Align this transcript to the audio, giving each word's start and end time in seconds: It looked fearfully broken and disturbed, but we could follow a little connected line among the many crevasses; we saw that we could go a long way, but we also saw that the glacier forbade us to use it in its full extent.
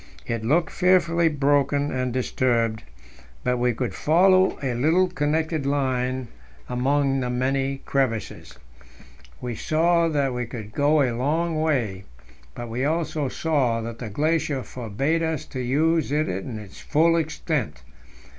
It 0.25 0.43
looked 0.43 0.71
fearfully 0.71 1.29
broken 1.29 1.91
and 1.91 2.11
disturbed, 2.11 2.81
but 3.43 3.57
we 3.59 3.71
could 3.71 3.93
follow 3.93 4.57
a 4.63 4.73
little 4.73 5.07
connected 5.07 5.67
line 5.67 6.27
among 6.67 7.19
the 7.19 7.29
many 7.29 7.83
crevasses; 7.85 8.57
we 9.41 9.53
saw 9.53 10.07
that 10.07 10.33
we 10.33 10.47
could 10.47 10.71
go 10.71 11.03
a 11.03 11.13
long 11.15 11.61
way, 11.61 12.05
but 12.55 12.67
we 12.67 12.83
also 12.83 13.29
saw 13.29 13.79
that 13.81 13.99
the 13.99 14.09
glacier 14.09 14.63
forbade 14.63 15.21
us 15.21 15.45
to 15.45 15.59
use 15.61 16.11
it 16.11 16.27
in 16.27 16.57
its 16.57 16.79
full 16.81 17.15
extent. 17.15 17.83